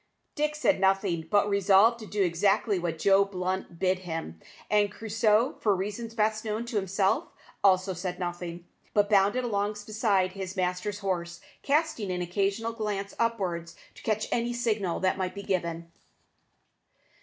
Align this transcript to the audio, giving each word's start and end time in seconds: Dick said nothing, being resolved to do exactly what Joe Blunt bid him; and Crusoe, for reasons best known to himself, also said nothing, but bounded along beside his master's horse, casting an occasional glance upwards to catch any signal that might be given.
Dick 0.33 0.55
said 0.55 0.79
nothing, 0.79 1.29
being 1.31 1.47
resolved 1.47 1.99
to 1.99 2.07
do 2.07 2.23
exactly 2.23 2.79
what 2.79 2.97
Joe 2.97 3.23
Blunt 3.23 3.77
bid 3.77 3.99
him; 3.99 4.41
and 4.67 4.91
Crusoe, 4.91 5.57
for 5.59 5.75
reasons 5.75 6.15
best 6.15 6.43
known 6.43 6.65
to 6.65 6.75
himself, 6.77 7.25
also 7.63 7.93
said 7.93 8.17
nothing, 8.17 8.65
but 8.95 9.11
bounded 9.11 9.43
along 9.43 9.73
beside 9.85 10.31
his 10.31 10.57
master's 10.57 10.97
horse, 10.97 11.39
casting 11.61 12.11
an 12.11 12.23
occasional 12.23 12.73
glance 12.73 13.13
upwards 13.19 13.75
to 13.93 14.01
catch 14.01 14.27
any 14.31 14.53
signal 14.53 14.99
that 15.01 15.19
might 15.19 15.35
be 15.35 15.43
given. 15.43 15.91